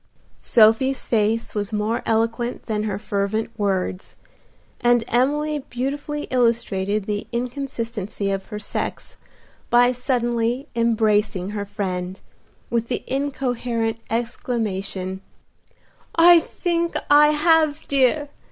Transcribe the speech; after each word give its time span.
Sophie's 0.39 1.03
face 1.03 1.53
was 1.53 1.71
more 1.71 2.01
eloquent 2.07 2.65
than 2.65 2.85
her 2.85 2.97
fervent 2.97 3.51
words, 3.55 4.15
and 4.79 5.03
Emily 5.07 5.59
beautifully 5.69 6.23
illustrated 6.31 7.03
the 7.05 7.27
inconsistency 7.31 8.31
of 8.31 8.47
her 8.47 8.57
sex 8.57 9.15
by 9.69 9.91
suddenly 9.91 10.67
embracing 10.75 11.51
her 11.51 11.65
friend, 11.65 12.19
with 12.71 12.87
the 12.87 13.03
incoherent 13.05 13.99
exclamation, 14.09 15.21
"I 16.15 16.39
think 16.39 16.95
I 17.11 17.27
have, 17.27 17.87
dear! 17.87 18.29